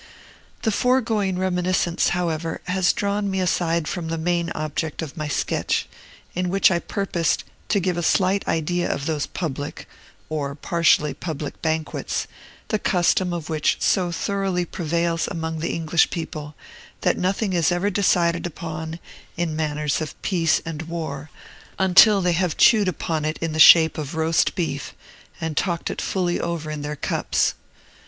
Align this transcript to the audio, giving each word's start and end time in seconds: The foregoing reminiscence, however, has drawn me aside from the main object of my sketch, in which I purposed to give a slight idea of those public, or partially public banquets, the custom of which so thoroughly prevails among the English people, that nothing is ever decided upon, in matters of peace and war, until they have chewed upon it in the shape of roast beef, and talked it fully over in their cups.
The 0.63 0.71
foregoing 0.71 1.37
reminiscence, 1.37 2.09
however, 2.09 2.59
has 2.63 2.91
drawn 2.91 3.29
me 3.29 3.39
aside 3.39 3.87
from 3.87 4.07
the 4.07 4.17
main 4.17 4.49
object 4.55 5.03
of 5.03 5.15
my 5.15 5.27
sketch, 5.27 5.87
in 6.33 6.49
which 6.49 6.71
I 6.71 6.79
purposed 6.79 7.43
to 7.69 7.79
give 7.79 7.97
a 7.97 8.01
slight 8.01 8.47
idea 8.47 8.91
of 8.91 9.05
those 9.05 9.27
public, 9.27 9.87
or 10.27 10.55
partially 10.55 11.13
public 11.13 11.61
banquets, 11.61 12.25
the 12.69 12.79
custom 12.79 13.31
of 13.31 13.47
which 13.47 13.77
so 13.79 14.11
thoroughly 14.11 14.65
prevails 14.65 15.27
among 15.27 15.59
the 15.59 15.69
English 15.71 16.09
people, 16.09 16.55
that 17.01 17.15
nothing 17.15 17.53
is 17.53 17.71
ever 17.71 17.91
decided 17.91 18.47
upon, 18.47 18.97
in 19.37 19.55
matters 19.55 20.01
of 20.01 20.19
peace 20.23 20.63
and 20.65 20.81
war, 20.89 21.29
until 21.77 22.21
they 22.21 22.31
have 22.33 22.57
chewed 22.57 22.87
upon 22.87 23.23
it 23.23 23.37
in 23.39 23.53
the 23.53 23.59
shape 23.59 23.99
of 23.99 24.15
roast 24.15 24.55
beef, 24.55 24.95
and 25.39 25.55
talked 25.55 25.91
it 25.91 26.01
fully 26.01 26.39
over 26.39 26.71
in 26.71 26.81
their 26.81 26.95
cups. 26.95 27.53